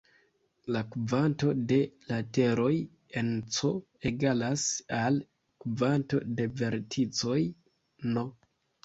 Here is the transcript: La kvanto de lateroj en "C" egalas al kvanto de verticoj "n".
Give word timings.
La 0.75 0.79
kvanto 0.93 1.49
de 1.71 1.75
lateroj 2.13 2.71
en 3.21 3.29
"C" 3.57 3.71
egalas 4.11 4.63
al 5.01 5.19
kvanto 5.67 6.23
de 6.41 6.49
verticoj 6.63 7.39
"n". 8.17 8.25